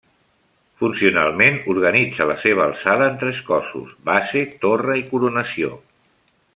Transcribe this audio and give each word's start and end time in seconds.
Funcionalment 0.83 1.59
organitza 1.73 2.27
la 2.31 2.37
seva 2.45 2.65
alçada 2.67 3.11
en 3.11 3.21
tres 3.25 3.45
cossos; 3.53 3.95
base, 4.11 4.45
torre 4.67 5.01
i 5.03 5.09
coronació. 5.15 5.75